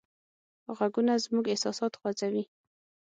غږونه 0.77 1.13
زموږ 1.25 1.45
احساسات 1.49 1.93
خوځوي. 1.99 2.43